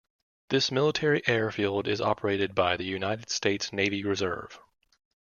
This 0.49 0.71
military 0.71 1.21
airfield 1.27 1.87
is 1.87 2.01
operated 2.01 2.55
by 2.55 2.75
the 2.75 2.83
United 2.85 3.29
States 3.29 3.71
Navy 3.71 4.03
Reserve. 4.03 4.59